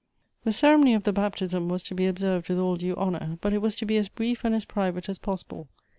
[0.45, 3.61] The ceremony of the baptism was to be observed with all due honor, but it
[3.61, 5.67] was to be as brief and as pri\ ate as possible.